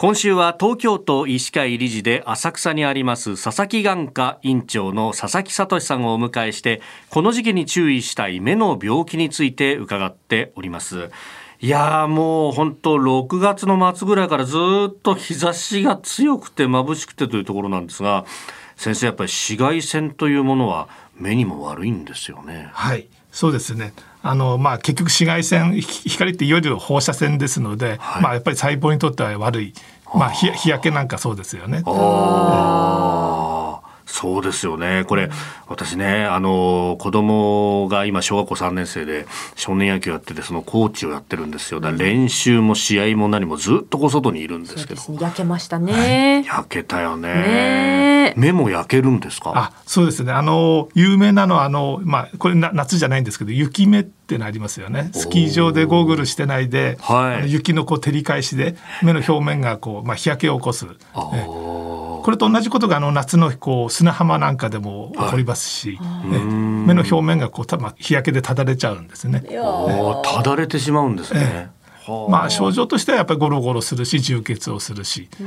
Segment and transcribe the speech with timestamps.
[0.00, 11.10] 今週は東京都医師会理事で浅草にあります佐々木眼科院長の佐々木聡さんをお迎えしてこの時期に注意したい目の病気について伺っております。
[11.60, 14.56] いやもう本当6月の末ぐらいからず
[14.88, 18.24] っと日差しが強くて眩しくてというところなんですが
[18.76, 22.70] 先生やっぱり紫外線というものは目にも悪いんですよね。
[22.72, 23.92] はいそうですね。
[24.22, 29.72] あのまあ、結局紫外線光っていわゆる放射線ですので、はい、まあ、やっぱり細胞にとっては悪い、
[30.14, 31.82] まあ、日焼けなんかそうですよね。
[34.10, 35.04] そうですよね。
[35.06, 35.30] これ、
[35.66, 41.80] 私ね、あの、子供が今小学校3年生で少年野球やってて、そのコーチをやってるんですよ。
[41.80, 45.00] だ練習も試合も何もずっとこ外にいるんですけど。
[45.00, 46.06] ね、焼けましたね、は
[46.40, 49.52] い、焼けたよね目も焼けるんですか？
[49.54, 50.32] あ、そうですね。
[50.32, 55.10] あの、有名なのは、あの、まあ、これ夏じゃないんですけど、雪目ってのありますよね。
[55.12, 60.86] スキー場でゴーグルしてないで、はい、雪のこう照り返しで目の表面がこう、まあ、日焼けを起こす。
[62.28, 66.38] これと同じことがあの夏のこう砂浜なんかでも起こりますし、はい、
[66.86, 69.42] 目の表面がこうた、まあ、日焼けでただれちゃうんですね。
[70.22, 71.70] ただれてしまうんですね。
[72.30, 75.44] まあ症状としてはやっぱりゴロゴロするし充血をするし、で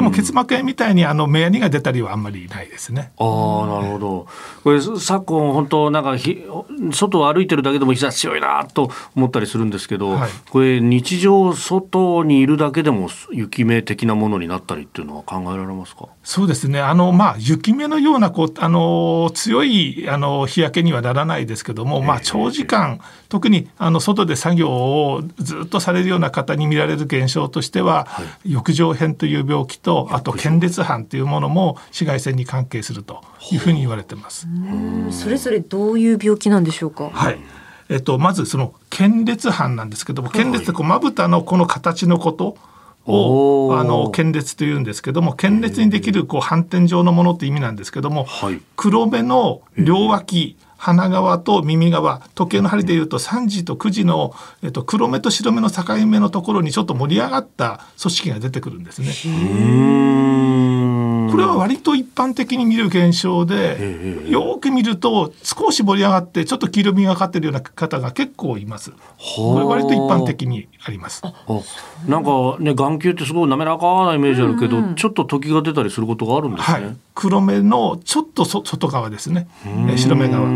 [0.00, 3.12] も結膜炎みたいにあの目やにが出たりはあんまりないですね。
[3.18, 4.26] ああなるほど。
[4.62, 6.44] これ昨今本当なんかひ
[6.92, 16.08] 外を歩いてるだけでも日差し強いなと思ったりするんですけど、はい、これ日常外にいるだけでも雪目的なものになったりっていうのは考えられますか？
[16.22, 16.80] そうですね。
[16.80, 34.46] あのまあ雪目のようなこうあの強いあの日焼けにはならないですけども、まあ長時間特にあの外で作業をずっとされるような方に見られる現象としては、はい、翼状片という病気とあと腱裂斑というものも紫外線に関係するというふうに言われてます。
[35.10, 37.08] それぞれどういう病気なんでしょうか？
[37.10, 37.38] はい。
[37.88, 42.56] えっとまずその腱裂斑なんですけども、腱裂ってこうまぶたのこの形のこと
[43.06, 59.12] をあの腱裂というんですけども腱裂にできるこう反転状のものって意味なんですけども、はい、黒目の両脇鼻側と耳側時計の針でいうと3時と9時の、えっと、黒目と白目の境目のところにちょっと盛り上がった組織が出てくるんですね。
[61.36, 68.92] これは割と一般的に見る現象でよく見ると少し盛り上がってちょっと黄色みがかってるような方が結構います。
[69.36, 71.22] これ割と一般的にあります。
[72.08, 76.86] なんかね眼球ってすごい滑らかなイメージあるけど、うんうん、ちょっと時が出たりすることがあるんですね。
[76.86, 79.46] はい、黒目のちょっと外側ですね。
[79.96, 80.46] 白目側。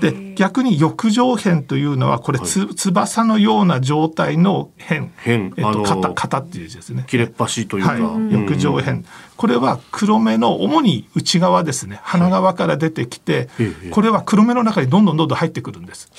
[0.00, 7.04] で逆に翼状片というのはこれつ、はい、翼のような状態の片、えっと、型型っていう字ですね。
[7.08, 8.00] 切れっ端というか、はい、
[8.32, 9.02] 翼状片。
[9.36, 12.00] これは黒目の主に内側ですね。
[12.02, 16.10] 鼻側から出てきて、はい、これは黒目の中にどんどんどんどん入ってくるんです。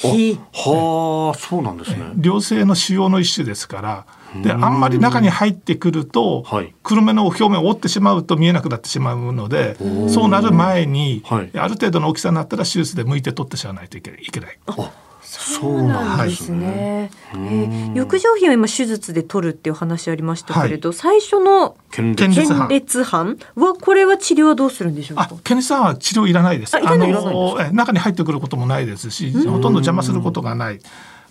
[0.51, 1.99] はあそうなんですね。
[2.21, 4.05] 良性の腫瘍の一種ですから。
[4.41, 9.77] であんまり中に入ってくると、はい、黒目の表面を折ってしまうと見えなくなってしまうので
[10.09, 14.02] そうなる前に、はい、ある程度の大きさになったら手術で剥いて取ってしまわないといけない。
[15.25, 17.09] そうなんですね。
[17.33, 22.15] えー、翼状片は今手術で取るっていう話ありましたけれど、はい、最初の腱
[22.69, 25.29] 裂斑はこれは治療はどうするんでしょうか？
[25.43, 26.75] 腱裂斑は治療いらないです。
[26.75, 27.07] あの
[27.71, 30.79] 中に入ってくることもないですし、ほとんど邪魔することがない。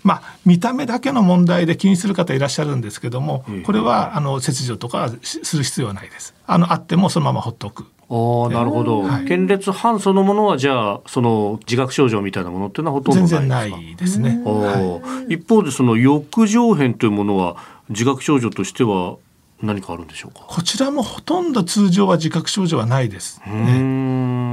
[0.03, 6.35] まあ、見た目だけの問題で気にする方いらっしゃるんですけども、これはあの切除とかする必要はないです。
[6.45, 7.87] あのあってもそのままほっとく。
[8.15, 14.43] あなるほど、はい、腱裂斑そのものはじゃあその自覚症状みたいなものっていうのはほとんどないですね。
[14.45, 17.57] はい、一方でその翼状片というものは
[17.89, 19.17] 自覚症状としては
[19.63, 20.45] 何かあるんでしょうか？
[20.47, 23.53] こちらもほとんど通常は自覚症状はないです、ね、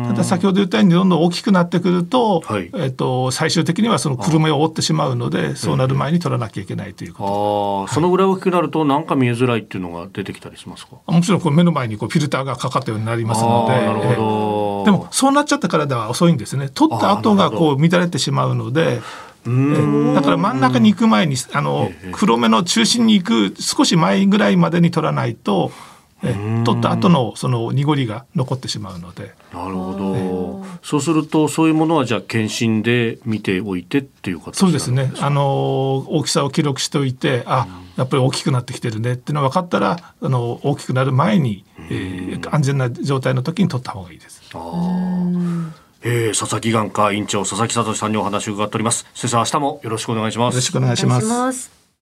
[0.10, 10.98] ただ先ほど言ったようにどんどん大きくなってくると,、はい、えっと最終的にはその黒目を覆ってしまうのでそうなる前に取らなきゃいけないということ、あそのぐらい大きくなると何か見えづらいっていうのが出てきたりしますか？
[11.06, 16.70] もちろんこう目の前にこうフィルターがかかったようになりますのでなるほど、でもそうなっちゃったからでは遅いんですね。
[16.70, 19.02] 取った後がこう乱れてしまうので
[19.46, 25.72] だから真ん中に行く前にあの黒目の中心に行く少し前ぐらいまでに取らないと
[26.22, 29.34] 取った後のその濁りが残ってしまうので。
[29.54, 30.66] なるほど。
[30.82, 35.12] そうするとそういうものはじゃあ検診で見ておいてっていう形そうですね。
[35.20, 37.68] あの大きさを記録しておいて、あ、
[37.98, 44.42] やっぱり大きくなってきてるねっていうのが分かったら、あの大きくなる前に、えー、安全な状態の時に取った方がいいです。
[44.54, 44.60] あ
[46.02, 49.06] えー、佐々木眼科院長佐々木聡さんにお話を伺っております。
[49.14, 50.56] 先生明日もよろしくお願いします。
[50.56, 51.79] よろしくお願いします